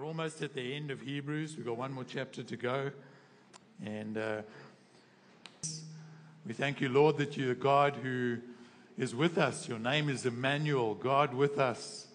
We're 0.00 0.06
almost 0.06 0.40
at 0.40 0.54
the 0.54 0.74
end 0.74 0.90
of 0.90 1.02
Hebrews. 1.02 1.58
We've 1.58 1.66
got 1.66 1.76
one 1.76 1.92
more 1.92 2.04
chapter 2.04 2.42
to 2.42 2.56
go. 2.56 2.90
And 3.84 4.16
uh, 4.16 4.40
we 6.46 6.54
thank 6.54 6.80
you, 6.80 6.88
Lord, 6.88 7.18
that 7.18 7.36
you're 7.36 7.48
the 7.48 7.54
God 7.54 7.96
who 8.02 8.38
is 8.96 9.14
with 9.14 9.36
us. 9.36 9.68
Your 9.68 9.78
name 9.78 10.08
is 10.08 10.24
Emmanuel, 10.24 10.94
God 10.94 11.34
with 11.34 11.58
us. 11.58 12.06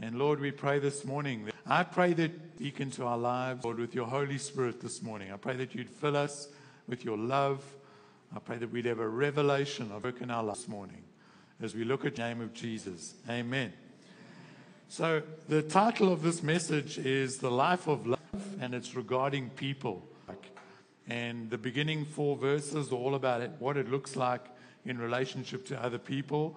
And 0.00 0.16
Lord, 0.16 0.38
we 0.38 0.52
pray 0.52 0.78
this 0.78 1.04
morning. 1.04 1.50
I 1.66 1.82
pray 1.82 2.12
that 2.12 2.30
you 2.30 2.40
speak 2.54 2.78
into 2.78 3.04
our 3.04 3.18
lives, 3.18 3.64
Lord, 3.64 3.80
with 3.80 3.96
your 3.96 4.06
Holy 4.06 4.38
Spirit 4.38 4.80
this 4.80 5.02
morning. 5.02 5.32
I 5.32 5.36
pray 5.36 5.56
that 5.56 5.74
you'd 5.74 5.90
fill 5.90 6.16
us 6.16 6.46
with 6.86 7.04
your 7.04 7.18
love. 7.18 7.64
I 8.32 8.38
pray 8.38 8.58
that 8.58 8.70
we'd 8.70 8.86
have 8.86 9.00
a 9.00 9.08
revelation 9.08 9.90
of 9.90 10.04
work 10.04 10.20
in 10.20 10.30
our 10.30 10.44
lives 10.44 10.60
this 10.60 10.68
morning 10.68 11.02
as 11.60 11.74
we 11.74 11.82
look 11.82 12.04
at 12.04 12.14
the 12.14 12.22
name 12.22 12.40
of 12.40 12.54
Jesus. 12.54 13.14
Amen. 13.28 13.72
So, 14.96 15.22
the 15.48 15.60
title 15.60 16.12
of 16.12 16.22
this 16.22 16.40
message 16.40 16.98
is 16.98 17.38
The 17.38 17.50
Life 17.50 17.88
of 17.88 18.06
Love, 18.06 18.20
and 18.60 18.76
it's 18.76 18.94
regarding 18.94 19.50
people. 19.50 20.06
And 21.08 21.50
the 21.50 21.58
beginning 21.58 22.04
four 22.04 22.36
verses 22.36 22.92
are 22.92 22.94
all 22.94 23.16
about 23.16 23.40
it, 23.40 23.50
what 23.58 23.76
it 23.76 23.90
looks 23.90 24.14
like 24.14 24.44
in 24.86 24.98
relationship 24.98 25.66
to 25.66 25.82
other 25.82 25.98
people. 25.98 26.56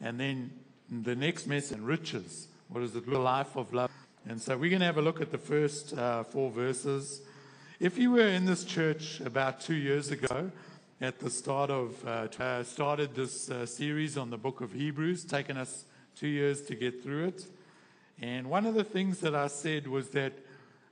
And 0.00 0.18
then 0.18 0.50
the 0.90 1.14
next 1.14 1.46
message, 1.46 1.78
riches. 1.78 2.48
What 2.70 2.82
is 2.82 2.96
it? 2.96 3.08
The 3.08 3.20
life 3.20 3.54
of 3.54 3.72
love. 3.72 3.92
And 4.28 4.42
so 4.42 4.56
we're 4.56 4.70
going 4.70 4.80
to 4.80 4.86
have 4.86 4.98
a 4.98 5.02
look 5.02 5.20
at 5.20 5.30
the 5.30 5.38
first 5.38 5.96
uh, 5.96 6.24
four 6.24 6.50
verses. 6.50 7.22
If 7.78 7.98
you 7.98 8.10
were 8.10 8.26
in 8.26 8.46
this 8.46 8.64
church 8.64 9.20
about 9.20 9.60
two 9.60 9.76
years 9.76 10.10
ago, 10.10 10.50
at 11.00 11.20
the 11.20 11.30
start 11.30 11.70
of 11.70 12.04
uh, 12.04 12.26
uh, 12.42 12.64
started 12.64 13.14
this 13.14 13.48
uh, 13.48 13.64
series 13.64 14.18
on 14.18 14.30
the 14.30 14.38
book 14.38 14.60
of 14.60 14.72
Hebrews, 14.72 15.24
taken 15.24 15.56
us 15.56 15.84
two 16.16 16.26
years 16.26 16.62
to 16.62 16.74
get 16.74 17.04
through 17.04 17.26
it. 17.26 17.46
And 18.20 18.48
one 18.48 18.66
of 18.66 18.74
the 18.74 18.84
things 18.84 19.20
that 19.20 19.34
I 19.34 19.48
said 19.48 19.86
was 19.86 20.10
that 20.10 20.32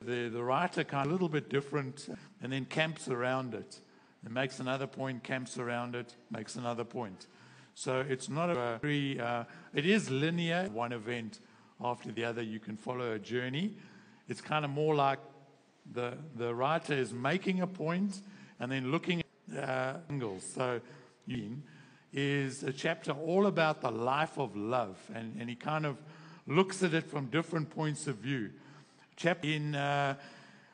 the, 0.00 0.28
the 0.28 0.42
writer 0.42 0.84
kind 0.84 1.06
of 1.06 1.10
a 1.10 1.14
little 1.14 1.28
bit 1.28 1.48
different 1.48 2.08
and 2.42 2.52
then 2.52 2.66
camps 2.66 3.08
around 3.08 3.54
it. 3.54 3.80
And 4.24 4.32
makes 4.32 4.60
another 4.60 4.86
point, 4.86 5.22
camps 5.22 5.58
around 5.58 5.94
it, 5.94 6.14
makes 6.30 6.56
another 6.56 6.84
point. 6.84 7.26
So 7.74 8.04
it's 8.08 8.28
not 8.28 8.50
a 8.50 8.78
very, 8.80 9.20
uh, 9.20 9.44
it 9.74 9.84
is 9.84 10.10
linear, 10.10 10.68
one 10.72 10.92
event 10.92 11.40
after 11.82 12.12
the 12.12 12.24
other. 12.24 12.42
You 12.42 12.60
can 12.60 12.76
follow 12.76 13.12
a 13.12 13.18
journey. 13.18 13.76
It's 14.28 14.40
kind 14.40 14.64
of 14.64 14.70
more 14.70 14.94
like 14.94 15.18
the, 15.92 16.14
the 16.36 16.54
writer 16.54 16.94
is 16.94 17.12
making 17.12 17.60
a 17.60 17.66
point 17.66 18.20
and 18.60 18.70
then 18.70 18.90
looking 18.90 19.22
at 19.54 19.68
uh, 19.68 19.96
angles. 20.08 20.44
So, 20.54 20.80
is 22.12 22.62
a 22.62 22.72
chapter 22.72 23.12
all 23.12 23.46
about 23.46 23.80
the 23.80 23.90
life 23.90 24.38
of 24.38 24.56
love, 24.56 24.96
and, 25.14 25.36
and 25.40 25.48
he 25.48 25.56
kind 25.56 25.84
of 25.84 25.96
looks 26.46 26.82
at 26.82 26.94
it 26.94 27.04
from 27.04 27.26
different 27.26 27.70
points 27.70 28.06
of 28.06 28.16
view. 28.16 28.50
In 29.42 29.74
uh, 29.74 30.16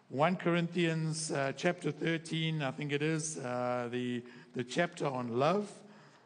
1 0.09 0.37
Corinthians 0.37 1.31
uh, 1.31 1.53
chapter 1.57 1.91
13, 1.91 2.63
I 2.63 2.71
think 2.71 2.93
it 2.93 3.03
is, 3.03 3.39
uh, 3.39 3.89
the, 3.91 4.23
the 4.55 4.65
chapter 4.65 5.07
on 5.07 5.39
love, 5.39 5.71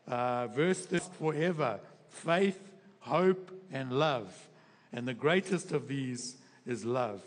uh, 0.09 0.47
verse 0.49 0.87
this 0.87 1.07
forever, 1.19 1.81
faith, 2.09 2.59
hope, 3.01 3.51
and 3.73 3.93
love. 3.93 4.49
And 4.93 5.07
the 5.07 5.15
greatest 5.15 5.73
of 5.73 5.89
these 5.89 6.37
is 6.67 6.85
love. 6.85 7.23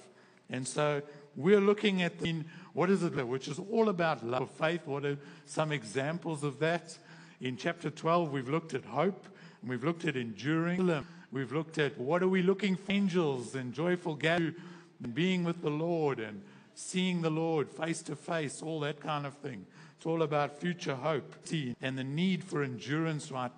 And 0.49 0.67
so 0.67 1.01
we're 1.35 1.61
looking 1.61 2.01
at 2.01 2.19
the, 2.19 2.43
what 2.73 2.89
is 2.89 3.03
it, 3.03 3.27
which 3.27 3.47
is 3.47 3.59
all 3.59 3.89
about 3.89 4.25
love 4.25 4.49
faith. 4.51 4.87
What 4.87 5.05
are 5.05 5.17
some 5.45 5.71
examples 5.71 6.43
of 6.43 6.59
that? 6.59 6.97
In 7.41 7.57
chapter 7.57 7.91
12, 7.91 8.31
we've 8.31 8.49
looked 8.49 8.73
at 8.73 8.85
hope, 8.85 9.27
and 9.61 9.69
we've 9.69 9.83
looked 9.83 10.05
at 10.05 10.15
enduring. 10.15 11.03
We've 11.31 11.51
looked 11.51 11.77
at 11.77 11.97
what 11.97 12.23
are 12.23 12.27
we 12.27 12.41
looking 12.41 12.75
for 12.75 12.91
angels 12.91 13.53
and 13.53 13.73
joyful 13.73 14.15
gathering, 14.15 14.55
and 15.03 15.13
being 15.13 15.43
with 15.43 15.61
the 15.61 15.69
Lord 15.69 16.19
and 16.19 16.41
seeing 16.73 17.21
the 17.21 17.29
Lord 17.29 17.69
face 17.69 18.01
to 18.03 18.15
face, 18.15 18.61
all 18.61 18.79
that 18.81 18.99
kind 19.01 19.25
of 19.25 19.33
thing. 19.35 19.65
It's 19.97 20.05
all 20.05 20.21
about 20.21 20.59
future 20.59 20.95
hope 20.95 21.35
and 21.81 21.97
the 21.97 22.03
need 22.03 22.43
for 22.43 22.63
endurance, 22.63 23.31
right? 23.31 23.51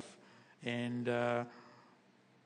And 0.63 1.07
uh, 1.07 1.43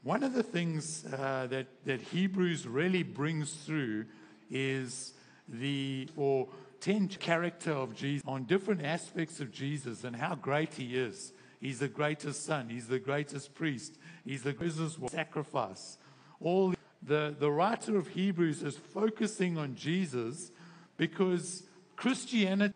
one 0.02 0.24
of 0.24 0.34
the 0.34 0.44
things 0.44 1.06
uh, 1.06 1.48
that, 1.50 1.68
that 1.86 2.02
Hebrews 2.02 2.68
really 2.68 3.04
brings 3.04 3.54
through 3.54 4.06
is 4.52 5.14
the 5.48 6.10
or 6.18 6.48
ten 6.80 7.08
character 7.08 7.72
of 7.72 7.96
Jesus 7.96 8.24
on 8.28 8.44
different 8.44 8.84
aspects 8.84 9.40
of 9.40 9.52
Jesus 9.52 10.04
and 10.04 10.16
how 10.16 10.36
great 10.36 10.74
he 10.74 10.98
is. 10.98 11.34
He's 11.62 11.80
the 11.80 11.88
greatest 11.88 12.46
son. 12.46 12.70
He's 12.70 12.88
the 12.88 13.00
greatest 13.00 13.56
priest. 13.56 13.98
He's 14.26 14.44
the 14.44 14.54
greatest 14.54 14.98
sacrifice. 15.10 15.98
All 16.40 16.74
the, 17.02 17.36
the 17.38 17.52
writer 17.52 17.98
of 17.98 18.08
Hebrews 18.08 18.64
is 18.64 18.78
focusing 18.78 19.58
on 19.58 19.76
Jesus 19.76 20.52
because 20.98 21.64
Christianity 21.96 22.74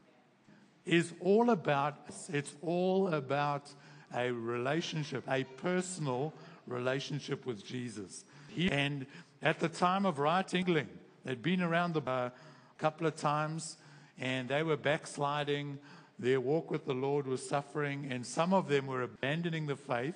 is 0.85 1.13
all 1.19 1.49
about 1.49 1.97
it's 2.29 2.55
all 2.61 3.09
about 3.09 3.69
a 4.15 4.31
relationship, 4.31 5.23
a 5.29 5.43
personal 5.43 6.33
relationship 6.65 7.45
with 7.45 7.65
Jesus. 7.65 8.25
He, 8.47 8.71
and 8.71 9.05
at 9.41 9.59
the 9.59 9.69
time 9.69 10.05
of 10.05 10.19
writing, 10.19 10.87
they'd 11.25 11.41
been 11.41 11.61
around 11.61 11.93
the 11.93 12.01
uh, 12.09 12.29
couple 12.77 13.07
of 13.07 13.15
times 13.15 13.77
and 14.19 14.49
they 14.49 14.63
were 14.63 14.77
backsliding. 14.77 15.77
Their 16.19 16.41
walk 16.41 16.71
with 16.71 16.85
the 16.85 16.95
Lord 16.95 17.27
was 17.27 17.47
suffering, 17.47 18.07
and 18.09 18.25
some 18.25 18.51
of 18.51 18.67
them 18.67 18.87
were 18.87 19.03
abandoning 19.03 19.67
the 19.67 19.75
faith 19.75 20.15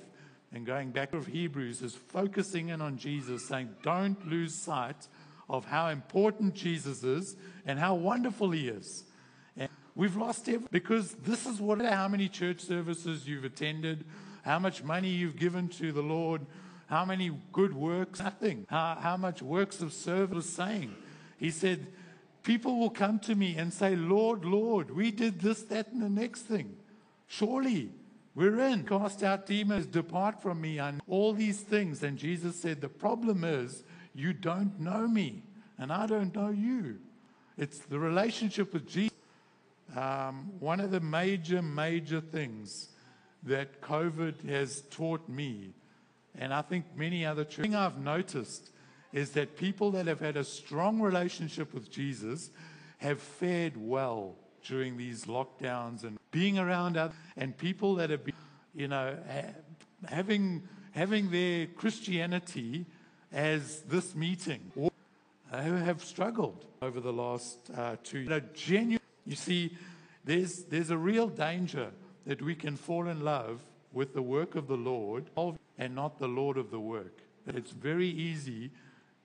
and 0.53 0.65
going 0.65 0.91
back 0.91 1.11
to 1.11 1.21
Hebrews 1.21 1.81
is 1.81 1.95
focusing 1.95 2.69
in 2.69 2.81
on 2.81 2.97
Jesus, 2.97 3.45
saying, 3.47 3.69
Don't 3.83 4.27
lose 4.27 4.53
sight 4.53 5.07
of 5.49 5.65
how 5.65 5.87
important 5.89 6.55
Jesus 6.55 7.03
is 7.03 7.35
and 7.65 7.79
how 7.79 7.95
wonderful 7.95 8.51
he 8.51 8.67
is. 8.67 9.03
And 9.55 9.69
we've 9.95 10.15
lost 10.15 10.47
everything 10.49 10.67
because 10.71 11.13
this 11.13 11.45
is 11.45 11.59
what 11.61 11.81
how 11.81 12.07
many 12.07 12.27
church 12.27 12.59
services 12.59 13.27
you've 13.27 13.45
attended, 13.45 14.03
how 14.43 14.59
much 14.59 14.83
money 14.83 15.09
you've 15.09 15.37
given 15.37 15.69
to 15.69 15.91
the 15.91 16.01
Lord, 16.01 16.45
how 16.87 17.05
many 17.05 17.31
good 17.53 17.73
works, 17.73 18.19
nothing. 18.19 18.65
How, 18.69 18.97
how 18.99 19.15
much 19.15 19.41
works 19.41 19.81
of 19.81 19.93
service 19.93 20.49
saying. 20.49 20.93
He 21.37 21.49
said, 21.49 21.87
People 22.43 22.79
will 22.79 22.89
come 22.89 23.19
to 23.19 23.35
me 23.35 23.55
and 23.55 23.71
say, 23.71 23.95
Lord, 23.95 24.43
Lord, 24.43 24.91
we 24.91 25.11
did 25.11 25.39
this, 25.39 25.61
that, 25.63 25.91
and 25.91 26.01
the 26.01 26.09
next 26.09 26.41
thing. 26.41 26.75
Surely 27.27 27.91
we're 28.33 28.59
in. 28.59 28.83
Cast 28.83 29.23
out 29.23 29.45
demons, 29.45 29.85
depart 29.85 30.41
from 30.41 30.61
me, 30.61 30.79
and 30.79 31.01
all 31.07 31.33
these 31.33 31.59
things. 31.59 32.03
And 32.03 32.17
Jesus 32.17 32.55
said, 32.55 32.81
The 32.81 32.89
problem 32.89 33.43
is 33.43 33.83
you 34.13 34.33
don't 34.33 34.79
know 34.79 35.07
me, 35.07 35.43
and 35.77 35.91
I 35.91 36.05
don't 36.05 36.33
know 36.35 36.49
you. 36.49 36.99
It's 37.57 37.79
the 37.79 37.99
relationship 37.99 38.73
with 38.73 38.87
Jesus. 38.87 39.17
Um, 39.95 40.51
one 40.59 40.79
of 40.79 40.91
the 40.91 41.01
major, 41.01 41.61
major 41.61 42.21
things 42.21 42.89
that 43.43 43.81
COVID 43.81 44.47
has 44.47 44.83
taught 44.89 45.27
me, 45.27 45.73
and 46.37 46.53
I 46.53 46.61
think 46.61 46.85
many 46.95 47.25
other 47.25 47.43
churches, 47.43 47.63
thing 47.63 47.75
I've 47.75 47.97
noticed 47.97 48.69
is 49.11 49.31
that 49.31 49.57
people 49.57 49.91
that 49.91 50.07
have 50.07 50.21
had 50.21 50.37
a 50.37 50.43
strong 50.45 51.01
relationship 51.01 51.73
with 51.73 51.91
Jesus 51.91 52.51
have 52.99 53.19
fared 53.19 53.73
well 53.75 54.35
during 54.63 54.97
these 54.97 55.25
lockdowns 55.25 56.03
and 56.03 56.17
being 56.31 56.57
around 56.57 56.97
others, 56.97 57.15
and 57.37 57.57
people 57.57 57.95
that 57.95 58.09
have 58.09 58.23
been, 58.23 58.35
you 58.73 58.87
know, 58.87 59.17
ha- 59.29 59.53
having 60.07 60.63
having 60.91 61.31
their 61.31 61.67
Christianity 61.67 62.85
as 63.31 63.81
this 63.81 64.13
meeting 64.13 64.71
Who 64.75 65.73
have 65.75 66.03
struggled 66.03 66.65
over 66.81 66.99
the 66.99 67.13
last 67.13 67.57
uh, 67.75 67.95
two. 68.03 68.19
You, 68.19 68.29
know, 68.29 68.41
genuine, 68.53 68.99
you 69.25 69.35
see, 69.35 69.75
there's, 70.23 70.63
there's 70.63 70.91
a 70.91 70.97
real 70.97 71.27
danger 71.27 71.91
that 72.25 72.41
we 72.41 72.55
can 72.55 72.75
fall 72.75 73.07
in 73.07 73.23
love 73.23 73.61
with 73.91 74.13
the 74.13 74.21
work 74.21 74.55
of 74.55 74.67
the 74.67 74.77
Lord 74.77 75.29
and 75.77 75.95
not 75.95 76.19
the 76.19 76.27
Lord 76.27 76.57
of 76.57 76.71
the 76.71 76.79
work. 76.79 77.19
It's 77.47 77.71
very 77.71 78.07
easy 78.07 78.71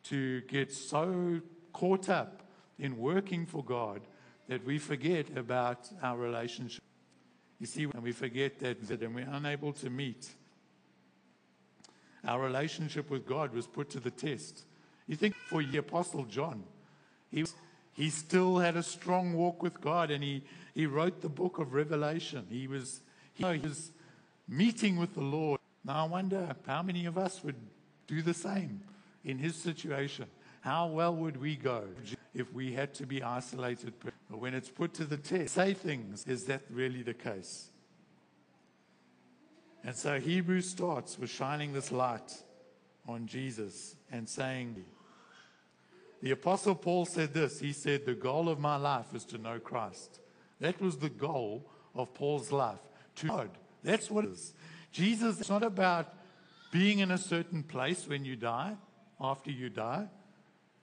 to 0.05 0.41
get 0.43 0.73
so 0.73 1.41
caught 1.73 2.09
up 2.09 2.43
in 2.79 2.99
working 2.99 3.47
for 3.47 3.63
God 3.63 4.01
that 4.49 4.65
we 4.65 4.79
forget 4.79 5.37
about 5.37 5.89
our 6.03 6.17
relationship. 6.17 6.83
You 7.59 7.67
see, 7.67 7.85
and 7.85 8.03
we 8.03 8.13
forget 8.13 8.59
that, 8.61 8.91
and 8.91 9.15
we're 9.15 9.29
unable 9.31 9.73
to 9.75 9.91
meet. 9.91 10.29
Our 12.25 12.41
relationship 12.41 13.09
with 13.11 13.27
God 13.27 13.55
was 13.55 13.67
put 13.67 13.91
to 13.91 14.01
the 14.01 14.11
test. 14.11 14.65
You 15.07 15.17
think 15.17 15.35
for 15.49 15.63
the 15.63 15.79
Apostle 15.79 16.25
John, 16.25 16.65
he, 17.31 17.45
he 17.93 18.11
still 18.11 18.59
had 18.59 18.77
a 18.77 18.83
strong 18.83 19.35
walk 19.35 19.63
with 19.63 19.81
God 19.81 20.11
and 20.11 20.23
he, 20.23 20.43
he 20.75 20.87
wrote 20.87 21.21
the 21.21 21.29
book 21.29 21.59
of 21.59 21.73
Revelation. 21.73 22.47
He 22.51 22.67
was, 22.67 23.01
he, 23.33 23.45
he 23.45 23.59
was 23.61 23.93
meeting 24.49 24.97
with 24.97 25.15
the 25.15 25.21
Lord. 25.21 25.61
Now, 25.85 26.05
I 26.05 26.09
wonder 26.09 26.57
how 26.67 26.83
many 26.83 27.07
of 27.07 27.17
us 27.17 27.43
would 27.45 27.57
do 28.09 28.23
the 28.23 28.35
same 28.35 28.81
in 29.25 29.39
his 29.39 29.55
situation. 29.55 30.27
How 30.67 30.89
well 30.89 31.15
would 31.15 31.41
we 31.41 31.55
go 31.55 31.85
if 32.35 32.53
we 32.53 32.73
had 32.73 32.93
to 32.95 33.07
be 33.07 33.23
isolated? 33.23 33.95
When 34.29 34.53
it's 34.53 34.69
put 34.69 34.95
to 34.95 35.05
the 35.05 35.17
test, 35.17 35.55
say 35.55 35.75
things, 35.75 36.27
is 36.27 36.47
that 36.47 36.63
really 36.69 37.05
the 37.05 37.15
case? 37.15 37.69
And 39.85 39.95
so 39.95 40.19
Hebrews 40.19 40.69
starts 40.69 41.21
with 41.21 41.31
shining 41.31 41.73
this 41.73 41.93
light 41.93 42.43
on 43.07 43.29
Jesus 43.29 43.95
and 44.11 44.29
saying, 44.29 44.85
The 46.21 46.33
Apostle 46.33 46.75
Paul 46.75 47.05
said 47.05 47.33
this 47.33 47.61
He 47.61 47.73
said, 47.73 48.05
The 48.05 48.15
goal 48.15 48.49
of 48.49 48.59
my 48.59 48.75
life 48.75 49.15
is 49.15 49.25
to 49.27 49.39
know 49.39 49.61
Christ. 49.61 50.19
That 50.59 50.81
was 50.81 50.97
the 50.97 51.11
goal 51.11 51.65
of 51.95 52.13
Paul's 52.13 52.51
life, 52.51 52.83
to 53.17 53.29
God. 53.29 53.51
That's 53.85 54.11
what 54.11 54.25
it 54.25 54.33
is. 54.33 54.53
Jesus, 54.91 55.39
it's 55.39 55.49
not 55.49 55.63
about 55.63 56.13
being 56.73 56.99
in 56.99 57.13
a 57.13 57.19
certain 57.19 57.63
place 57.63 58.09
when 58.09 58.25
you 58.25 58.35
die, 58.35 58.75
after 59.21 59.53
you 59.53 59.71
die. 59.71 60.09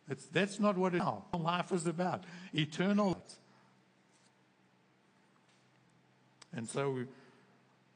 It's, 0.09 0.25
that's 0.25 0.59
not 0.59 0.77
what 0.77 0.93
life 1.33 1.71
is 1.71 1.87
about. 1.87 2.25
Eternal. 2.53 3.07
life. 3.07 3.17
And 6.55 6.69
so 6.69 6.91
we, 6.91 7.05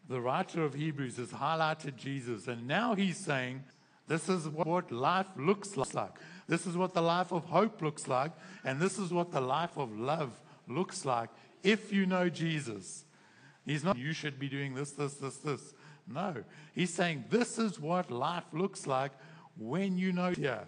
the 0.09 0.19
writer 0.19 0.63
of 0.63 0.73
Hebrews 0.73 1.17
has 1.17 1.29
highlighted 1.29 1.95
Jesus, 1.95 2.47
and 2.47 2.67
now 2.67 2.95
he's 2.95 3.17
saying, 3.17 3.63
This 4.07 4.29
is 4.29 4.47
what 4.47 4.91
life 4.91 5.27
looks 5.35 5.75
like. 5.77 6.17
This 6.47 6.65
is 6.65 6.77
what 6.77 6.93
the 6.93 7.01
life 7.01 7.31
of 7.31 7.45
hope 7.45 7.81
looks 7.81 8.07
like, 8.07 8.31
and 8.63 8.79
this 8.79 8.97
is 8.97 9.11
what 9.11 9.31
the 9.31 9.41
life 9.41 9.77
of 9.77 9.97
love 9.97 10.31
looks 10.67 11.05
like 11.05 11.29
if 11.63 11.91
you 11.91 12.05
know 12.05 12.29
Jesus. 12.29 13.03
He's 13.65 13.83
not, 13.83 13.97
you 13.97 14.13
should 14.13 14.39
be 14.39 14.47
doing 14.47 14.73
this, 14.73 14.91
this, 14.91 15.15
this, 15.15 15.37
this. 15.37 15.73
No. 16.07 16.35
He's 16.73 16.93
saying, 16.93 17.25
This 17.29 17.59
is 17.59 17.79
what 17.79 18.09
life 18.09 18.45
looks 18.53 18.87
like 18.87 19.11
when 19.57 19.97
you 19.97 20.13
know 20.13 20.33
yeah, 20.37 20.61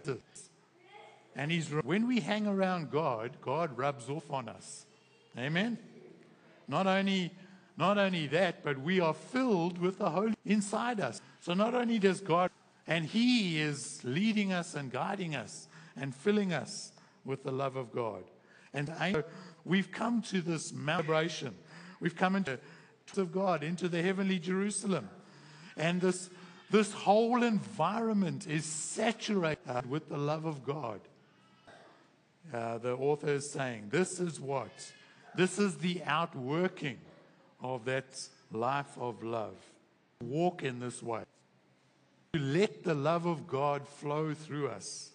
And 1.36 1.50
he's, 1.50 1.68
when 1.68 2.06
we 2.06 2.20
hang 2.20 2.46
around 2.46 2.90
God, 2.90 3.32
God 3.40 3.76
rubs 3.76 4.08
off 4.08 4.30
on 4.30 4.48
us. 4.48 4.84
Amen? 5.38 5.78
Not 6.68 6.86
only 6.86 7.32
not 7.76 7.96
only 7.96 8.26
that, 8.26 8.62
but 8.62 8.78
we 8.78 9.00
are 9.00 9.14
filled 9.14 9.78
with 9.78 9.96
the 9.98 10.10
Holy 10.10 10.34
inside 10.44 11.00
us. 11.00 11.18
So 11.40 11.54
not 11.54 11.74
only 11.74 11.98
does 11.98 12.20
God, 12.20 12.50
and 12.86 13.06
He 13.06 13.58
is 13.58 14.02
leading 14.04 14.52
us 14.52 14.74
and 14.74 14.92
guiding 14.92 15.34
us 15.34 15.66
and 15.96 16.14
filling 16.14 16.52
us 16.52 16.92
with 17.24 17.42
the 17.42 17.52
love 17.52 17.76
of 17.76 17.90
God. 17.90 18.24
And 18.74 19.24
we've 19.64 19.90
come 19.90 20.20
to 20.22 20.42
this 20.42 20.74
celebration. 20.76 21.54
We've 22.00 22.14
come 22.14 22.36
into 22.36 22.58
of 23.16 23.32
God, 23.32 23.64
into 23.64 23.88
the 23.88 24.02
heavenly 24.02 24.38
Jerusalem. 24.38 25.08
And 25.76 26.00
this, 26.00 26.30
this 26.70 26.92
whole 26.92 27.42
environment 27.42 28.46
is 28.46 28.64
saturated 28.64 29.88
with 29.88 30.08
the 30.08 30.16
love 30.16 30.44
of 30.44 30.64
God. 30.64 31.00
Uh, 32.52 32.78
the 32.78 32.94
author 32.94 33.28
is 33.28 33.50
saying, 33.50 33.88
This 33.90 34.20
is 34.20 34.40
what? 34.40 34.70
This 35.34 35.58
is 35.58 35.76
the 35.76 36.02
outworking 36.04 36.98
of 37.62 37.84
that 37.84 38.28
life 38.52 38.98
of 38.98 39.22
love. 39.22 39.54
Walk 40.22 40.62
in 40.62 40.80
this 40.80 41.02
way. 41.02 41.22
To 42.32 42.40
let 42.40 42.84
the 42.84 42.94
love 42.94 43.26
of 43.26 43.46
God 43.46 43.86
flow 43.86 44.34
through 44.34 44.68
us. 44.68 45.10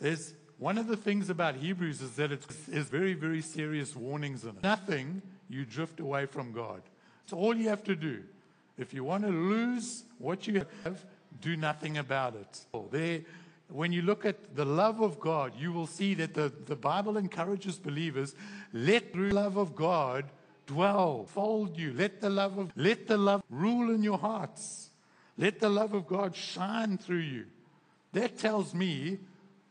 There's 0.00 0.34
one 0.58 0.78
of 0.78 0.86
the 0.86 0.96
things 0.96 1.30
about 1.30 1.56
Hebrews 1.56 2.00
is 2.00 2.12
that 2.12 2.32
it's, 2.32 2.46
it's 2.68 2.88
very, 2.88 3.14
very 3.14 3.42
serious 3.42 3.94
warnings 3.94 4.44
in 4.44 4.50
it. 4.50 4.62
Nothing 4.62 5.22
you 5.48 5.64
drift 5.64 6.00
away 6.00 6.26
from 6.26 6.52
God. 6.52 6.82
It's 7.24 7.32
all 7.32 7.54
you 7.54 7.68
have 7.68 7.84
to 7.84 7.96
do. 7.96 8.22
If 8.78 8.94
you 8.94 9.04
want 9.04 9.24
to 9.24 9.30
lose 9.30 10.04
what 10.18 10.46
you 10.46 10.64
have, 10.84 11.04
do 11.40 11.56
nothing 11.56 11.98
about 11.98 12.34
it. 12.34 12.60
There, 12.90 13.20
when 13.68 13.92
you 13.92 14.02
look 14.02 14.24
at 14.24 14.54
the 14.54 14.64
love 14.64 15.00
of 15.00 15.18
God, 15.18 15.52
you 15.58 15.72
will 15.72 15.86
see 15.86 16.14
that 16.14 16.34
the, 16.34 16.52
the 16.66 16.76
Bible 16.76 17.16
encourages 17.16 17.76
believers 17.76 18.34
let 18.72 19.12
the 19.12 19.18
love 19.18 19.56
of 19.56 19.74
God 19.74 20.26
dwell, 20.66 21.24
fold 21.24 21.76
you. 21.76 21.92
Let 21.92 22.20
the 22.20 22.30
love 22.30 22.58
of 22.58 22.72
let 22.76 23.06
the 23.06 23.16
love 23.16 23.42
rule 23.50 23.94
in 23.94 24.02
your 24.02 24.18
hearts. 24.18 24.90
Let 25.38 25.60
the 25.60 25.68
love 25.68 25.94
of 25.94 26.06
God 26.06 26.34
shine 26.34 26.98
through 26.98 27.18
you. 27.18 27.46
That 28.12 28.38
tells 28.38 28.74
me 28.74 29.18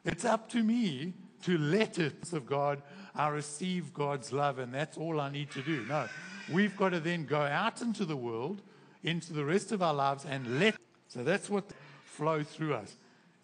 it's 0.04 0.26
up 0.26 0.50
to 0.50 0.64
me 0.64 1.14
to 1.44 1.58
let 1.58 1.98
it 1.98 2.32
of 2.34 2.46
God. 2.46 2.82
I 3.16 3.30
receive 3.30 3.94
God's 3.94 4.34
love, 4.34 4.60
and 4.60 4.74
that's 4.74 4.98
all 4.98 5.22
I 5.22 5.32
need 5.32 5.52
to 5.52 5.62
do. 5.62 5.86
No, 5.88 6.08
we've 6.52 6.76
got 6.76 6.90
to 6.90 7.00
then 7.00 7.26
go 7.26 7.42
out 7.42 7.82
into 7.82 8.04
the 8.04 8.18
world, 8.18 8.62
into 9.04 9.32
the 9.32 9.46
rest 9.46 9.72
of 9.72 9.82
our 9.82 9.94
lives, 9.94 10.26
and 10.26 10.60
let. 10.60 10.76
So 11.08 11.24
that's 11.24 11.50
what 11.50 11.64
flow 12.06 12.44
through 12.44 12.74
us 12.74 12.96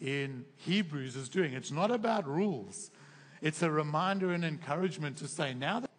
in 0.01 0.45
Hebrews 0.57 1.15
is 1.15 1.29
doing. 1.29 1.53
It's 1.53 1.71
not 1.71 1.91
about 1.91 2.27
rules. 2.27 2.89
It's 3.41 3.61
a 3.61 3.71
reminder 3.71 4.33
and 4.33 4.43
encouragement 4.43 5.17
to 5.17 5.27
say, 5.27 5.53
now 5.53 5.79
that 5.79 5.91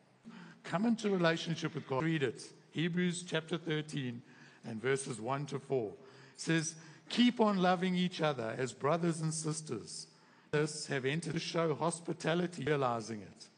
come 0.64 0.86
into 0.86 1.10
relationship 1.10 1.74
with 1.74 1.86
God. 1.88 2.02
Read 2.02 2.22
it. 2.22 2.42
Hebrews 2.72 3.24
chapter 3.26 3.58
13 3.58 4.22
and 4.64 4.80
verses 4.80 5.20
1 5.20 5.46
to 5.46 5.58
4. 5.58 5.88
It 5.88 5.94
says, 6.36 6.74
Keep 7.08 7.40
on 7.40 7.58
loving 7.58 7.94
each 7.94 8.20
other 8.20 8.54
as 8.56 8.72
brothers 8.72 9.20
and 9.20 9.34
sisters. 9.34 10.06
This 10.52 10.86
have 10.86 11.04
entered 11.04 11.34
to 11.34 11.40
show 11.40 11.74
hospitality, 11.74 12.64
realizing 12.64 13.20
it. 13.20 13.48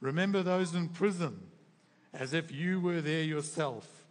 Remember 0.00 0.42
those 0.42 0.74
in 0.74 0.88
prison 0.88 1.40
as 2.12 2.34
if 2.34 2.52
you 2.52 2.80
were 2.80 3.00
there 3.00 3.22
yourself. 3.22 4.01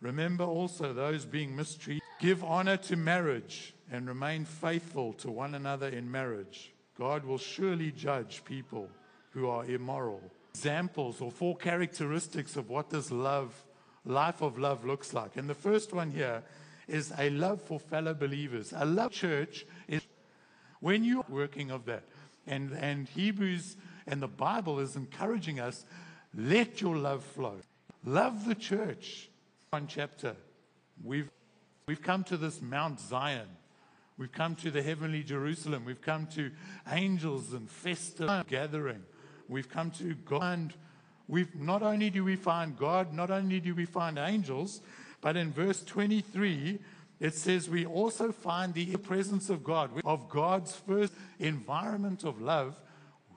Remember 0.00 0.44
also 0.44 0.92
those 0.92 1.24
being 1.24 1.56
mistreated. 1.56 2.02
Give 2.20 2.42
honor 2.44 2.76
to 2.78 2.96
marriage 2.96 3.74
and 3.90 4.08
remain 4.08 4.44
faithful 4.44 5.12
to 5.14 5.30
one 5.30 5.54
another 5.54 5.88
in 5.88 6.10
marriage. 6.10 6.72
God 6.98 7.24
will 7.24 7.38
surely 7.38 7.92
judge 7.92 8.44
people 8.44 8.88
who 9.30 9.48
are 9.48 9.64
immoral 9.66 10.22
examples 10.54 11.20
or 11.20 11.30
four 11.30 11.54
characteristics 11.56 12.56
of 12.56 12.70
what 12.70 12.88
this 12.88 13.10
love, 13.10 13.52
life 14.06 14.40
of 14.40 14.58
love 14.58 14.86
looks 14.86 15.12
like. 15.12 15.36
And 15.36 15.48
the 15.48 15.54
first 15.54 15.92
one 15.92 16.10
here 16.10 16.42
is 16.88 17.12
a 17.18 17.28
love 17.30 17.60
for 17.60 17.78
fellow 17.78 18.14
believers. 18.14 18.72
A 18.74 18.86
love 18.86 19.12
church 19.12 19.66
is 19.86 20.00
when 20.80 21.04
you're 21.04 21.26
working 21.28 21.70
of 21.70 21.84
that. 21.86 22.04
And, 22.46 22.72
and 22.72 23.06
Hebrews 23.08 23.76
and 24.06 24.22
the 24.22 24.28
Bible 24.28 24.78
is 24.78 24.96
encouraging 24.96 25.60
us 25.60 25.84
let 26.34 26.80
your 26.80 26.96
love 26.96 27.22
flow. 27.24 27.56
Love 28.04 28.46
the 28.46 28.54
church. 28.54 29.28
One 29.70 29.88
chapter. 29.88 30.36
We've, 31.02 31.28
we've 31.88 32.00
come 32.00 32.22
to 32.24 32.36
this 32.36 32.62
Mount 32.62 33.00
Zion. 33.00 33.48
We've 34.16 34.30
come 34.30 34.54
to 34.56 34.70
the 34.70 34.80
heavenly 34.80 35.24
Jerusalem. 35.24 35.84
We've 35.84 36.00
come 36.00 36.26
to 36.28 36.52
angels 36.90 37.52
and 37.52 37.68
festive 37.68 38.46
gathering. 38.46 39.02
We've 39.48 39.68
come 39.68 39.90
to 39.92 40.14
God. 40.14 40.72
We've, 41.26 41.54
not 41.56 41.82
only 41.82 42.10
do 42.10 42.22
we 42.22 42.36
find 42.36 42.78
God, 42.78 43.12
not 43.12 43.30
only 43.30 43.58
do 43.58 43.74
we 43.74 43.86
find 43.86 44.18
angels, 44.18 44.80
but 45.20 45.36
in 45.36 45.52
verse 45.52 45.82
23, 45.82 46.78
it 47.18 47.34
says 47.34 47.68
we 47.68 47.84
also 47.84 48.30
find 48.30 48.72
the 48.72 48.96
presence 48.98 49.50
of 49.50 49.64
God, 49.64 49.90
of 50.04 50.28
God's 50.28 50.76
first 50.76 51.12
environment 51.40 52.22
of 52.22 52.40
love. 52.40 52.80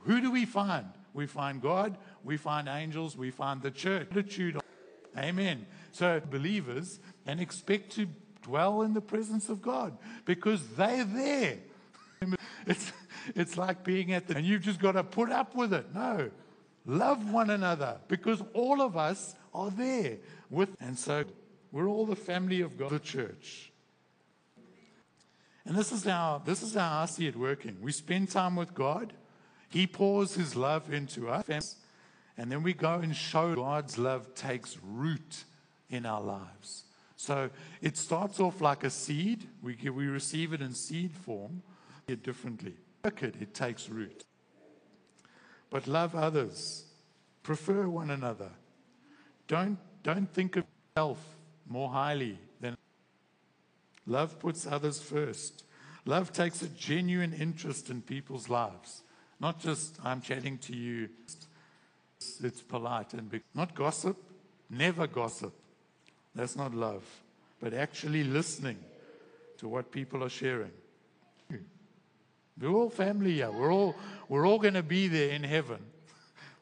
Who 0.03 0.21
do 0.21 0.31
we 0.31 0.45
find? 0.45 0.86
We 1.13 1.25
find 1.25 1.59
God, 1.59 1.98
we 2.24 2.38
find 2.38 2.67
angels, 2.67 3.17
we 3.17 3.31
find 3.31 3.63
the 3.63 3.71
church. 3.71 4.09
Amen. 5.19 5.65
So, 5.91 6.21
believers, 6.29 6.99
and 7.25 7.39
expect 7.39 7.91
to 7.93 8.07
dwell 8.41 8.83
in 8.83 8.93
the 8.93 9.01
presence 9.01 9.49
of 9.49 9.61
God 9.61 9.97
because 10.25 10.65
they're 10.69 11.03
there. 11.03 11.57
It's, 12.65 12.91
it's 13.35 13.57
like 13.57 13.83
being 13.83 14.13
at 14.13 14.27
the, 14.27 14.38
and 14.38 14.45
you've 14.45 14.61
just 14.61 14.79
got 14.79 14.91
to 14.93 15.03
put 15.03 15.31
up 15.31 15.55
with 15.55 15.73
it. 15.73 15.93
No. 15.93 16.29
Love 16.85 17.31
one 17.31 17.49
another 17.49 17.97
because 18.07 18.41
all 18.53 18.81
of 18.81 18.97
us 18.97 19.35
are 19.53 19.71
there 19.71 20.17
with, 20.49 20.69
and 20.79 20.97
so 20.97 21.23
we're 21.71 21.88
all 21.88 22.05
the 22.05 22.15
family 22.15 22.61
of 22.61 22.77
God, 22.77 22.91
the 22.91 22.99
church. 22.99 23.71
And 25.65 25.75
this 25.77 25.91
is 25.91 26.03
how, 26.03 26.41
this 26.45 26.63
is 26.63 26.73
how 26.73 27.01
I 27.01 27.05
see 27.05 27.27
it 27.27 27.35
working. 27.35 27.77
We 27.81 27.91
spend 27.91 28.31
time 28.31 28.55
with 28.55 28.73
God. 28.73 29.13
He 29.69 29.85
pours 29.85 30.33
his 30.33 30.55
love 30.55 30.91
into 30.91 31.29
us. 31.29 31.75
And 32.39 32.51
then 32.51 32.63
we 32.63 32.74
go 32.74 32.96
and 32.96 33.15
show 33.15 33.53
God's 33.53 33.98
love 33.98 34.34
takes 34.34 34.77
root 34.84 35.43
in 35.89 36.05
our 36.05 36.22
lives. 36.22 36.86
So 37.15 37.50
it 37.81 37.98
starts 37.98 38.39
off 38.39 38.62
like 38.62 38.84
a 38.86 38.89
seed. 38.89 39.46
We, 39.62 39.75
we 39.89 40.08
receive 40.08 40.53
it 40.53 40.62
in 40.62 40.74
seed 40.74 41.12
form 41.15 41.62
it 42.08 42.24
differently 42.24 42.74
it, 43.03 43.36
it 43.39 43.53
takes 43.53 43.89
root. 43.89 44.25
But 45.69 45.88
love 45.88 46.15
others, 46.15 46.86
prefer 47.43 47.88
one 47.88 48.10
another. 48.10 48.50
Don't, 49.48 49.77
don't 50.03 50.31
think 50.34 50.55
of 50.58 50.65
yourself 50.96 51.24
more 51.67 51.89
highly 51.89 52.39
than 52.60 52.75
love 54.08 54.39
puts 54.39 54.65
others 54.65 55.00
first. 55.00 55.63
Love 56.05 56.34
takes 56.34 56.62
a 56.62 56.67
genuine 56.69 57.34
interest 57.34 57.89
in 57.89 58.01
people's 58.01 58.50
lives. 58.50 59.03
Not 59.39 59.60
just, 59.60 59.98
I'm 60.03 60.22
chatting 60.22 60.58
to 60.60 60.75
you. 60.75 61.10
It's 62.19 62.61
polite 62.61 63.13
and 63.13 63.29
big. 63.29 63.43
Not 63.53 63.73
gossip. 63.75 64.17
Never 64.69 65.07
gossip. 65.07 65.53
That's 66.35 66.55
not 66.55 66.73
love. 66.73 67.03
But 67.59 67.73
actually 67.73 68.23
listening 68.23 68.77
to 69.57 69.67
what 69.67 69.91
people 69.91 70.23
are 70.23 70.29
sharing. 70.29 70.71
We're 72.59 72.69
all 72.69 72.89
family 72.89 73.35
here. 73.35 73.51
We're 73.51 73.71
all, 73.71 73.95
we're 74.27 74.45
all 74.45 74.59
going 74.59 74.73
to 74.73 74.83
be 74.83 75.07
there 75.07 75.29
in 75.29 75.43
heaven. 75.43 75.79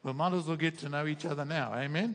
We 0.04 0.12
might 0.12 0.32
as 0.32 0.44
well 0.44 0.56
get 0.56 0.78
to 0.78 0.88
know 0.88 1.08
each 1.08 1.24
other 1.24 1.44
now. 1.44 1.74
Amen? 1.74 2.14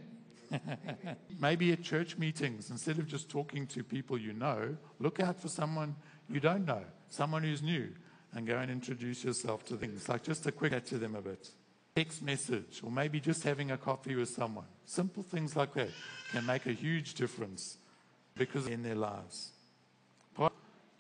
Maybe 1.40 1.74
at 1.74 1.84
church 1.84 2.18
meetings, 2.18 2.70
instead 2.70 2.98
of 2.98 3.08
just 3.08 3.28
talking 3.28 3.68
to 3.68 3.84
people 3.84 4.18
you 4.18 4.32
know, 4.32 4.78
look 5.00 5.20
out 5.20 5.38
for 5.42 5.50
someone 5.50 5.94
you 6.30 6.40
don't 6.40 6.66
know, 6.66 6.82
someone 7.10 7.44
who's 7.44 7.62
new. 7.62 7.90
and 8.34 8.48
go 8.48 8.58
and 8.58 8.72
introduce 8.72 9.24
yourself 9.24 9.64
to 9.66 9.76
things, 9.76 10.10
like 10.10 10.24
just 10.24 10.46
a 10.48 10.52
quick 10.52 10.72
chat 10.72 10.86
to 10.88 10.98
them 10.98 11.16
a 11.16 11.22
bit. 11.22 11.50
Text 11.96 12.24
message, 12.24 12.82
or 12.84 12.90
maybe 12.90 13.20
just 13.20 13.44
having 13.44 13.70
a 13.70 13.78
coffee 13.78 14.16
with 14.16 14.30
someone. 14.30 14.66
Simple 14.86 15.22
things 15.22 15.56
like 15.56 15.74
that 15.76 15.90
can 16.32 16.46
make 16.46 16.66
a 16.66 16.72
huge 16.72 17.14
difference 17.14 17.78
because 18.36 18.68
in 18.68 18.82
their 18.82 18.96
lives. 18.96 19.52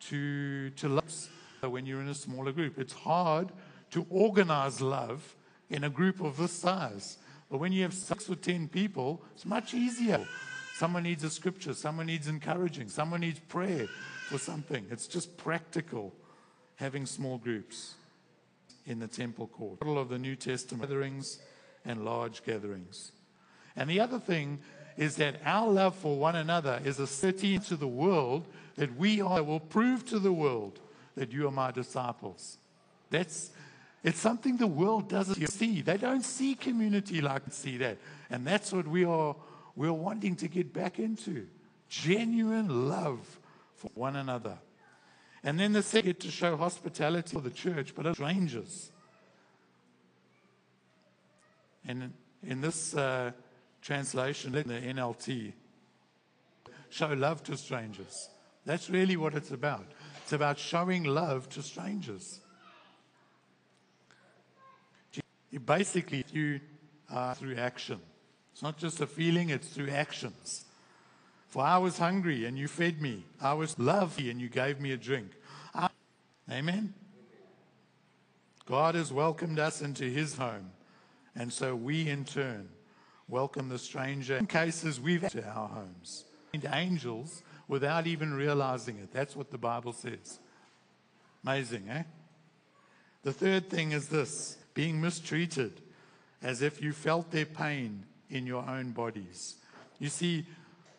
To, 0.09 0.69
to 0.69 0.89
love 0.89 1.29
when 1.61 1.85
you're 1.85 2.01
in 2.01 2.09
a 2.09 2.13
smaller 2.13 2.51
group. 2.51 2.77
It's 2.77 2.91
hard 2.93 3.51
to 3.91 4.05
organize 4.09 4.81
love 4.81 5.35
in 5.69 5.85
a 5.85 5.89
group 5.89 6.19
of 6.19 6.35
this 6.35 6.51
size. 6.51 7.17
But 7.49 7.59
when 7.59 7.71
you 7.71 7.83
have 7.83 7.93
six 7.93 8.29
or 8.29 8.35
ten 8.35 8.67
people, 8.67 9.23
it's 9.33 9.45
much 9.45 9.73
easier. 9.73 10.25
Someone 10.75 11.03
needs 11.03 11.23
a 11.23 11.29
scripture, 11.29 11.73
someone 11.73 12.07
needs 12.07 12.27
encouraging, 12.27 12.89
someone 12.89 13.21
needs 13.21 13.39
prayer 13.39 13.87
for 14.27 14.37
something. 14.37 14.85
It's 14.91 15.07
just 15.07 15.37
practical 15.37 16.13
having 16.75 17.05
small 17.05 17.37
groups 17.37 17.93
in 18.85 18.99
the 18.99 19.07
temple 19.07 19.47
court. 19.47 19.81
Model 19.81 19.99
Of 19.99 20.09
the 20.09 20.19
New 20.19 20.35
Testament 20.35 20.89
gatherings 20.89 21.39
and 21.85 22.05
large 22.05 22.43
gatherings. 22.43 23.11
And 23.75 23.89
the 23.89 23.99
other 23.99 24.19
thing 24.19 24.59
is 24.97 25.15
that 25.15 25.35
our 25.45 25.69
love 25.69 25.95
for 25.95 26.17
one 26.17 26.35
another 26.35 26.79
is 26.85 26.99
a 26.99 27.07
city 27.07 27.57
to 27.59 27.75
the 27.75 27.87
world 27.87 28.45
that 28.75 28.95
we 28.95 29.21
are 29.21 29.41
will 29.41 29.59
prove 29.59 30.05
to 30.09 30.19
the 30.19 30.33
world 30.33 30.79
that 31.15 31.31
you 31.31 31.47
are 31.47 31.51
my 31.51 31.71
disciples. 31.71 32.57
That's 33.09 33.51
it's 34.03 34.19
something 34.19 34.57
the 34.57 34.67
world 34.67 35.07
doesn't 35.07 35.47
see. 35.47 35.81
They 35.81 35.97
don't 35.97 36.23
see 36.23 36.55
community 36.55 37.21
like 37.21 37.43
see 37.51 37.77
that. 37.77 37.97
And 38.29 38.45
that's 38.45 38.73
what 38.73 38.87
we 38.87 39.05
are 39.05 39.35
we're 39.75 39.93
wanting 39.93 40.35
to 40.37 40.47
get 40.47 40.73
back 40.73 40.99
into. 40.99 41.47
Genuine 41.89 42.89
love 42.89 43.39
for 43.75 43.89
one 43.95 44.15
another. 44.15 44.57
And 45.43 45.59
then 45.59 45.73
the 45.73 45.83
second 45.83 46.19
to 46.21 46.31
show 46.31 46.55
hospitality 46.55 47.35
for 47.35 47.41
the 47.41 47.49
church, 47.49 47.93
but 47.93 48.15
strangers. 48.15 48.91
And 51.85 52.13
in 52.45 52.61
this 52.61 52.95
uh, 52.95 53.31
translation, 53.81 54.53
the 54.53 54.63
NLT, 54.63 55.51
show 56.89 57.07
love 57.07 57.43
to 57.43 57.57
strangers. 57.57 58.29
That's 58.65 58.89
really 58.89 59.17
what 59.17 59.33
it's 59.33 59.51
about. 59.51 59.85
It's 60.21 60.31
about 60.31 60.57
showing 60.57 61.03
love 61.03 61.49
to 61.49 61.61
strangers. 61.61 62.39
Basically, 65.65 66.23
are 67.09 67.35
through 67.35 67.55
action. 67.55 67.99
It's 68.53 68.61
not 68.61 68.77
just 68.77 69.01
a 69.01 69.07
feeling, 69.07 69.49
it's 69.49 69.67
through 69.67 69.89
actions. 69.89 70.65
For 71.53 71.61
I 71.61 71.77
was 71.77 71.99
hungry 71.99 72.45
and 72.45 72.57
you 72.57 72.67
fed 72.67 72.99
me. 72.99 73.25
I 73.39 73.53
was 73.53 73.77
lovely 73.77 74.31
and 74.31 74.41
you 74.41 74.49
gave 74.49 74.79
me 74.79 74.91
a 74.91 74.97
drink. 74.97 75.29
I, 75.75 75.87
amen? 76.51 76.95
God 78.65 78.95
has 78.95 79.13
welcomed 79.13 79.59
us 79.59 79.83
into 79.83 80.05
his 80.05 80.35
home. 80.35 80.71
And 81.35 81.53
so 81.53 81.75
we, 81.75 82.09
in 82.09 82.25
turn, 82.25 82.69
welcome 83.27 83.69
the 83.69 83.77
stranger. 83.77 84.35
In 84.37 84.47
cases, 84.47 84.99
we've 84.99 85.29
to 85.29 85.47
our 85.47 85.67
homes. 85.67 86.25
And 86.55 86.67
angels 86.73 87.43
without 87.67 88.07
even 88.07 88.33
realizing 88.33 88.97
it. 88.97 89.13
That's 89.13 89.35
what 89.35 89.51
the 89.51 89.59
Bible 89.59 89.93
says. 89.93 90.39
Amazing, 91.43 91.87
eh? 91.87 92.01
The 93.21 93.31
third 93.31 93.69
thing 93.69 93.91
is 93.91 94.07
this 94.07 94.57
being 94.73 94.99
mistreated 94.99 95.83
as 96.41 96.63
if 96.63 96.81
you 96.81 96.93
felt 96.93 97.29
their 97.29 97.45
pain 97.45 98.05
in 98.31 98.47
your 98.47 98.67
own 98.67 98.89
bodies. 98.89 99.57
You 99.99 100.09
see, 100.09 100.47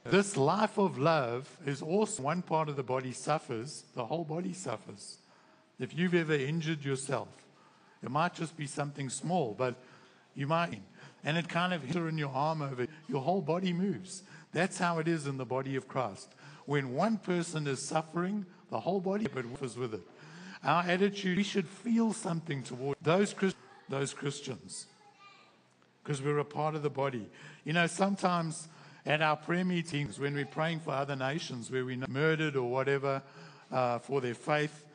this 0.05 0.37
life 0.37 0.79
of 0.79 0.99
love 0.99 1.49
is 1.67 1.81
also 1.81 2.23
one 2.23 2.43
part 2.43 2.69
of 2.69 2.77
the 2.77 2.83
body 2.83 3.13
suffers, 3.13 3.85
the 3.95 4.05
whole 4.05 4.25
body 4.25 4.53
suffers. 4.53 5.19
If 5.79 5.97
you've 5.97 6.15
ever 6.15 6.35
injured 6.35 6.85
yourself, 6.85 7.29
it 8.03 8.11
might 8.11 8.35
just 8.35 8.57
be 8.57 8.67
something 8.67 9.09
small, 9.09 9.55
but 9.57 9.77
you 10.35 10.47
might, 10.47 10.81
and 11.25 11.37
it 11.37 11.49
kind 11.49 11.73
of 11.73 11.83
hits 11.83 11.97
in 11.97 12.19
your 12.19 12.31
arm 12.31 12.61
over, 12.61 12.87
your 13.09 13.23
whole 13.23 13.41
body 13.41 13.73
moves. 13.73 14.23
That's 14.53 14.79
how 14.79 14.99
it 14.99 15.09
is 15.09 15.27
in 15.27 15.39
the 15.39 15.47
body 15.47 15.75
of 15.75 15.89
Christ. 15.89 16.29
When 16.67 16.95
one 16.95 17.17
person 17.19 17.67
is 17.67 17.81
suffering, 17.81 18.45
the 18.71 18.81
whole 18.81 19.01
body 19.01 19.25
suffers 19.25 19.77
with 19.77 19.95
it. 19.95 20.03
Our 20.63 20.83
attitude, 20.83 21.37
we 21.37 21.43
should 21.43 21.69
feel 21.69 22.13
something 22.13 22.63
toward 22.63 22.97
those, 23.03 23.35
those 23.89 24.15
Christians 24.15 24.87
because 26.03 26.21
we're 26.21 26.39
a 26.39 26.45
part 26.45 26.75
of 26.75 26.83
the 26.83 26.91
body. 26.91 27.27
You 27.65 27.73
know, 27.73 27.87
sometimes 27.87 28.69
at 29.07 29.21
our 29.21 29.37
prayer 29.37 29.65
meetings, 29.65 30.19
when 30.19 30.35
we're 30.35 30.47
praying 30.47 30.81
for 30.81 30.93
other 30.93 31.17
nations 31.17 31.71
where 31.71 31.85
we're 31.85 32.05
murdered 32.09 32.57
or 32.57 32.71
whatever 32.71 33.23
uh, 33.71 33.99
for 33.99 34.21
their 34.21 34.35
faith, 34.35 34.87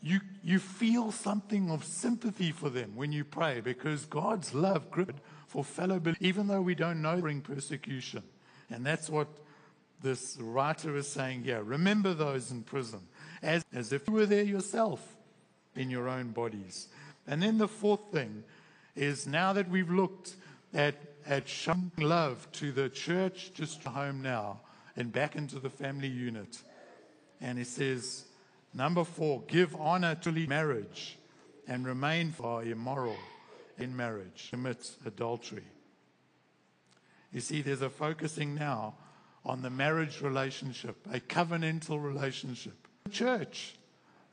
you, 0.00 0.20
you 0.42 0.58
feel 0.58 1.12
something 1.12 1.70
of 1.70 1.84
sympathy 1.84 2.52
for 2.52 2.68
them 2.68 2.94
when 2.94 3.12
you 3.12 3.24
pray 3.24 3.60
because 3.60 4.04
God's 4.04 4.52
love 4.52 4.90
gripped 4.90 5.20
for 5.46 5.64
fellow 5.64 5.98
believers, 5.98 6.20
even 6.20 6.46
though 6.46 6.60
we 6.60 6.74
don't 6.74 7.00
know 7.00 7.20
bring 7.20 7.40
persecution. 7.40 8.22
And 8.70 8.84
that's 8.84 9.08
what 9.08 9.28
this 10.02 10.36
writer 10.38 10.96
is 10.96 11.08
saying 11.08 11.44
here. 11.44 11.62
Remember 11.62 12.12
those 12.12 12.50
in 12.50 12.62
prison 12.62 13.00
as, 13.42 13.64
as 13.72 13.92
if 13.92 14.06
you 14.08 14.14
were 14.14 14.26
there 14.26 14.42
yourself 14.42 15.16
in 15.74 15.90
your 15.90 16.08
own 16.08 16.32
bodies. 16.32 16.88
And 17.26 17.42
then 17.42 17.58
the 17.58 17.68
fourth 17.68 18.12
thing 18.12 18.44
is 18.94 19.26
now 19.26 19.52
that 19.54 19.68
we've 19.70 19.90
looked 19.90 20.34
at, 20.74 20.94
at 21.26 21.48
showing 21.48 21.90
love 21.98 22.46
to 22.52 22.72
the 22.72 22.88
church 22.88 23.52
just 23.54 23.82
home 23.84 24.22
now 24.22 24.60
and 24.96 25.12
back 25.12 25.36
into 25.36 25.58
the 25.58 25.70
family 25.70 26.08
unit. 26.08 26.58
And 27.40 27.58
he 27.58 27.64
says, 27.64 28.24
number 28.72 29.04
four, 29.04 29.42
give 29.46 29.74
honor 29.76 30.14
to 30.16 30.32
marriage 30.32 31.18
and 31.66 31.86
remain 31.86 32.30
for 32.30 32.62
immoral 32.62 33.16
in 33.78 33.96
marriage, 33.96 34.48
commit 34.50 34.90
adultery. 35.04 35.64
You 37.32 37.40
see, 37.40 37.62
there's 37.62 37.82
a 37.82 37.90
focusing 37.90 38.54
now 38.54 38.94
on 39.44 39.62
the 39.62 39.70
marriage 39.70 40.20
relationship, 40.20 40.96
a 41.12 41.20
covenantal 41.20 42.02
relationship. 42.02 42.86
Church. 43.10 43.74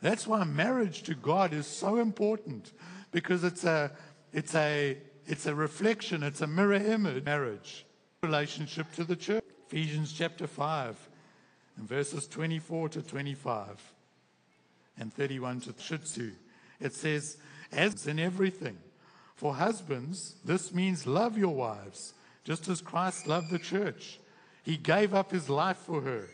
That's 0.02 0.26
why 0.26 0.44
marriage 0.44 1.04
to 1.04 1.16
God 1.16 1.54
is 1.54 1.68
so 1.68 1.98
important 1.98 2.72
because 3.12 3.44
it's 3.44 3.64
a, 3.64 3.92
it's 4.32 4.56
a, 4.56 4.98
it's 5.26 5.46
a 5.46 5.56
reflection, 5.56 6.24
it's 6.24 6.42
a 6.42 6.48
mirror 6.48 6.74
image, 6.74 7.24
marriage, 7.24 7.86
relationship 8.24 8.92
to 8.94 9.04
the 9.04 9.16
church. 9.16 9.44
Ephesians 9.68 10.14
chapter 10.14 10.48
5 10.48 11.10
and 11.78 11.88
verses 11.88 12.28
24 12.28 12.90
to 12.90 13.02
25 13.02 13.94
and 15.00 15.14
31 15.14 15.62
to 15.62 15.74
Shitsu. 15.74 16.34
It 16.80 16.94
says, 16.94 17.38
as 17.72 18.08
in 18.08 18.20
everything, 18.20 18.78
for 19.36 19.56
husbands, 19.56 20.36
this 20.44 20.74
means 20.74 21.08
love 21.08 21.38
your 21.38 21.56
wives, 21.56 22.14
just 22.44 22.68
as 22.68 22.82
Christ 22.82 23.28
loved 23.28 23.50
the 23.50 23.60
church 23.60 24.20
he 24.64 24.78
gave 24.78 25.14
up 25.14 25.32
his 25.32 25.50
life 25.50 25.78
for 25.78 26.02
her. 26.02 26.30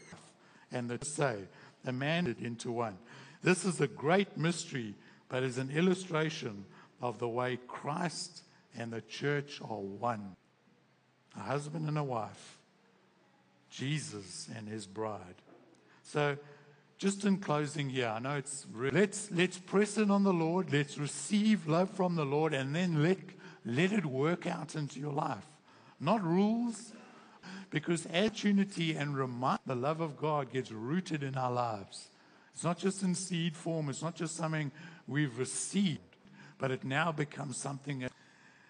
And 0.71 0.89
the 0.89 1.03
say, 1.05 1.37
a 1.85 1.91
man 1.91 2.35
into 2.41 2.71
one. 2.71 2.97
This 3.41 3.63
is 3.63 3.79
a 3.79 3.87
great 3.87 4.37
mystery, 4.37 4.95
but 5.29 5.43
is 5.43 5.57
an 5.57 5.71
illustration 5.71 6.65
of 7.01 7.19
the 7.19 7.27
way 7.27 7.57
Christ 7.67 8.41
and 8.77 8.91
the 8.91 9.01
church 9.01 9.59
are 9.61 9.79
one. 9.79 10.35
A 11.35 11.41
husband 11.41 11.87
and 11.87 11.97
a 11.97 12.03
wife, 12.03 12.57
Jesus 13.69 14.49
and 14.55 14.67
his 14.67 14.87
bride. 14.87 15.41
So, 16.03 16.37
just 16.97 17.25
in 17.25 17.37
closing 17.37 17.89
here, 17.89 18.07
I 18.07 18.19
know 18.19 18.37
it's 18.37 18.65
re- 18.73 18.89
let's 18.89 19.29
let's 19.31 19.59
press 19.59 19.97
in 19.97 20.09
on 20.09 20.23
the 20.23 20.33
Lord, 20.33 20.71
let's 20.73 20.97
receive 20.97 21.67
love 21.67 21.91
from 21.91 22.15
the 22.15 22.25
Lord, 22.25 22.53
and 22.53 22.75
then 22.75 23.03
let 23.03 23.19
let 23.65 23.91
it 23.91 24.05
work 24.05 24.47
out 24.47 24.75
into 24.75 24.99
your 24.99 25.13
life. 25.13 25.45
Not 25.99 26.23
rules, 26.23 26.93
because 27.69 28.07
opportunity 28.07 28.95
and 28.95 29.17
remind 29.17 29.59
the 29.65 29.75
love 29.75 30.01
of 30.01 30.17
God 30.17 30.51
gets 30.51 30.71
rooted 30.71 31.23
in 31.23 31.35
our 31.35 31.51
lives. 31.51 32.09
It's 32.53 32.63
not 32.63 32.77
just 32.77 33.03
in 33.03 33.13
seed 33.13 33.55
form, 33.55 33.89
it's 33.89 34.01
not 34.01 34.15
just 34.15 34.35
something 34.35 34.71
we've 35.07 35.37
received, 35.37 35.99
but 36.57 36.71
it 36.71 36.83
now 36.83 37.11
becomes 37.11 37.57
something. 37.57 38.07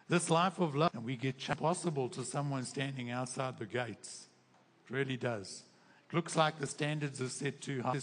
This 0.10 0.30
life 0.30 0.60
of 0.60 0.76
love, 0.76 0.92
and 0.94 1.04
we 1.04 1.18
get 1.18 1.46
possible 1.58 2.08
to 2.10 2.24
someone 2.24 2.64
standing 2.64 3.12
outside 3.12 3.60
the 3.60 3.66
gates. 3.66 4.28
It 4.86 4.94
really 4.94 5.18
does. 5.18 5.64
It 6.10 6.16
looks 6.16 6.38
like 6.38 6.60
the 6.60 6.68
standards 6.68 7.22
are 7.22 7.28
set 7.28 7.60
too 7.60 7.82
high. 7.82 8.00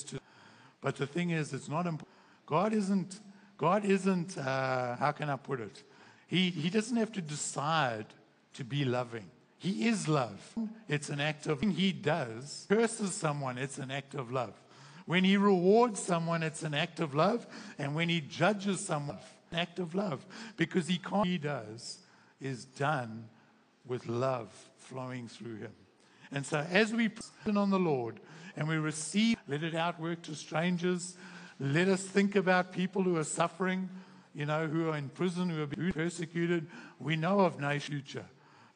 But 0.82 0.96
the 0.96 1.06
thing 1.06 1.30
is, 1.30 1.54
it's 1.54 1.68
not 1.68 1.87
important. 1.87 2.08
God 2.44 2.75
isn't, 2.75 3.20
God 3.56 3.87
isn't, 3.87 4.37
uh, 4.37 4.96
how 4.96 5.12
can 5.12 5.30
I 5.30 5.37
put 5.37 5.61
it? 5.61 5.82
He, 6.26 6.50
he 6.50 6.68
doesn't 6.68 6.96
have 6.96 7.12
to 7.12 7.23
decide 7.23 8.06
to 8.52 8.64
be 8.64 8.84
loving. 8.84 9.30
He 9.56 9.88
is 9.88 10.06
love. 10.06 10.54
It's 10.88 11.08
an 11.08 11.20
act 11.20 11.46
of 11.46 11.62
he 11.62 11.92
does. 11.92 12.66
Curses 12.68 13.14
someone, 13.14 13.56
it's 13.56 13.78
an 13.78 13.90
act 13.90 14.14
of 14.14 14.30
love. 14.30 14.52
When 15.06 15.25
he 15.25 15.38
rewards 15.38 16.00
someone, 16.00 16.42
it's 16.42 16.62
an 16.62 16.75
act 16.75 17.00
of 17.00 17.14
love. 17.14 17.46
And 17.78 17.94
when 17.94 18.11
he 18.11 18.20
judges 18.20 18.84
someone, 18.84 19.18
an 19.54 19.61
act 19.61 19.78
of 19.78 19.94
love. 19.94 20.26
Because 20.56 20.88
he 20.88 20.99
can't 20.99 21.26
he 21.26 21.38
does 21.38 21.99
is 22.40 22.64
done 22.64 23.28
with 23.87 24.06
love 24.06 24.50
flowing 24.76 25.28
through 25.28 25.56
him. 25.56 25.73
And 26.32 26.44
so 26.44 26.66
as 26.70 26.92
we 26.92 27.08
put 27.08 27.56
on 27.56 27.70
the 27.70 27.78
Lord 27.78 28.20
and 28.56 28.68
we 28.68 28.76
receive, 28.76 29.37
let 29.49 29.62
it 29.62 29.75
outwork 29.75 30.23
to 30.23 30.34
strangers, 30.34 31.16
Let 31.61 31.88
us 31.88 32.02
think 32.02 32.37
about 32.37 32.73
people 32.73 33.02
who 33.02 33.16
are 33.16 33.25
suffering, 33.25 33.88
you 34.34 34.46
know, 34.46 34.66
who 34.66 34.90
are 34.90 34.96
in 34.96 35.08
prison, 35.08 35.50
who 35.50 35.62
are 35.62 35.66
being 35.66 35.92
persecuted. 35.92 36.66
We 36.99 37.16
know 37.16 37.40
of 37.40 37.61
no 37.61 37.78
future, 37.78 38.25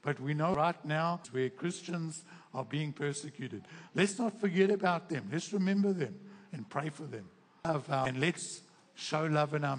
but 0.03 0.21
we 0.21 0.35
know 0.35 0.55
right 0.55 0.83
now 0.85 1.21
where 1.33 1.51
Christians 1.51 2.25
are 2.55 2.65
being 2.65 2.93
persecuted. 2.93 3.65
Let's 3.95 4.19
not 4.19 4.41
forget 4.41 4.71
about 4.71 5.09
them. 5.09 5.29
Let's 5.33 5.53
remember 5.53 5.93
them 5.93 6.15
and 6.53 6.69
pray 6.69 6.89
for 6.89 7.05
them. 7.05 7.29
Uh, 7.65 7.81
and 7.91 8.21
let's 8.21 8.63
show 8.95 9.25
love 9.27 9.55
in 9.55 9.65
our. 9.65 9.79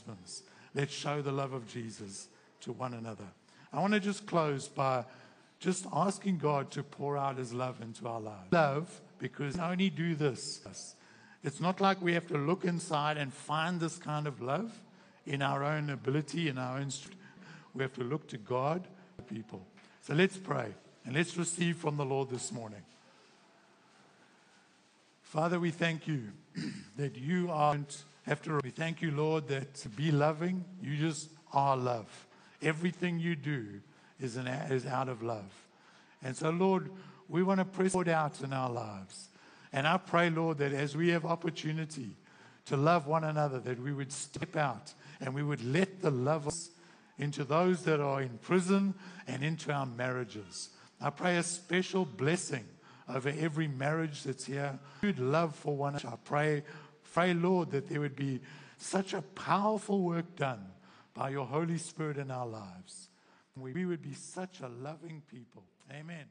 Let's 0.75 0.93
show 0.93 1.21
the 1.21 1.31
love 1.31 1.53
of 1.53 1.67
Jesus 1.67 2.27
to 2.61 2.71
one 2.71 2.93
another. 2.93 3.25
I 3.73 3.79
want 3.79 3.93
to 3.93 3.99
just 3.99 4.25
close 4.25 4.67
by 4.67 5.05
just 5.59 5.85
asking 5.91 6.37
God 6.37 6.71
to 6.71 6.83
pour 6.83 7.17
out 7.17 7.37
his 7.37 7.53
love 7.53 7.81
into 7.81 8.07
our 8.07 8.19
lives. 8.19 8.51
Love, 8.51 9.01
because 9.19 9.57
only 9.59 9.89
do 9.89 10.15
this. 10.15 10.61
It's 11.43 11.59
not 11.59 11.81
like 11.81 12.01
we 12.01 12.13
have 12.13 12.27
to 12.27 12.37
look 12.37 12.65
inside 12.65 13.17
and 13.17 13.33
find 13.33 13.79
this 13.79 13.97
kind 13.97 14.27
of 14.27 14.41
love 14.41 14.79
in 15.25 15.41
our 15.41 15.63
own 15.63 15.89
ability, 15.89 16.49
in 16.49 16.57
our 16.57 16.79
own 16.79 16.89
strength. 16.89 17.17
We 17.73 17.83
have 17.83 17.93
to 17.93 18.03
look 18.03 18.27
to 18.29 18.37
God, 18.37 18.87
people. 19.29 19.61
So 20.01 20.13
let's 20.13 20.37
pray 20.37 20.73
and 21.05 21.15
let's 21.15 21.37
receive 21.37 21.77
from 21.77 21.97
the 21.97 22.05
Lord 22.05 22.29
this 22.29 22.51
morning. 22.51 22.81
Father, 25.21 25.59
we 25.59 25.69
thank 25.71 26.07
you 26.07 26.29
that 26.97 27.15
you 27.15 27.51
aren't 27.51 28.03
after 28.27 28.55
all, 28.55 28.61
we 28.63 28.69
thank 28.69 29.01
you, 29.01 29.11
Lord, 29.11 29.47
that 29.47 29.73
to 29.75 29.89
be 29.89 30.11
loving, 30.11 30.65
you 30.81 30.97
just 30.97 31.29
are 31.53 31.77
love. 31.77 32.27
Everything 32.61 33.19
you 33.19 33.35
do 33.35 33.81
is, 34.19 34.35
an, 34.35 34.47
is 34.47 34.85
out 34.85 35.09
of 35.09 35.23
love. 35.23 35.51
And 36.21 36.35
so, 36.35 36.49
Lord, 36.49 36.91
we 37.27 37.43
want 37.43 37.59
to 37.59 37.65
press 37.65 37.95
it 37.95 38.07
out 38.07 38.41
in 38.41 38.53
our 38.53 38.69
lives. 38.69 39.29
And 39.71 39.87
I 39.87 39.97
pray, 39.97 40.29
Lord, 40.29 40.57
that 40.57 40.73
as 40.73 40.97
we 40.97 41.09
have 41.09 41.25
opportunity 41.25 42.15
to 42.65 42.77
love 42.77 43.07
one 43.07 43.23
another, 43.23 43.59
that 43.59 43.79
we 43.81 43.93
would 43.93 44.11
step 44.11 44.55
out 44.55 44.93
and 45.21 45.33
we 45.33 45.43
would 45.43 45.63
let 45.63 46.01
the 46.01 46.11
love 46.11 46.51
into 47.17 47.43
those 47.43 47.83
that 47.83 47.99
are 47.99 48.21
in 48.21 48.37
prison 48.41 48.93
and 49.27 49.43
into 49.43 49.71
our 49.71 49.85
marriages. 49.85 50.69
I 51.01 51.09
pray 51.09 51.37
a 51.37 51.43
special 51.43 52.05
blessing 52.05 52.65
over 53.07 53.33
every 53.39 53.67
marriage 53.67 54.23
that's 54.23 54.45
here. 54.45 54.77
Good 55.01 55.19
love 55.19 55.55
for 55.55 55.75
one 55.75 55.95
another. 55.95 56.09
I 56.09 56.17
pray, 56.23 56.63
pray, 57.13 57.33
Lord, 57.33 57.71
that 57.71 57.87
there 57.87 57.99
would 57.99 58.15
be 58.15 58.39
such 58.77 59.13
a 59.13 59.21
powerful 59.21 60.01
work 60.01 60.35
done 60.35 60.65
by 61.13 61.29
your 61.29 61.45
Holy 61.45 61.77
Spirit 61.77 62.17
in 62.17 62.31
our 62.31 62.47
lives. 62.47 63.09
We 63.55 63.85
would 63.85 64.01
be 64.01 64.13
such 64.13 64.61
a 64.61 64.69
loving 64.69 65.21
people. 65.29 65.63
Amen. 65.91 66.25